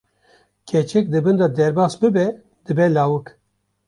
keçik 0.65 1.11
di 1.11 1.19
bin 1.25 1.37
de 1.39 1.47
derbas 1.57 1.93
bibe 2.01 2.25
dibe 2.65 2.87
lawik! 2.93 3.27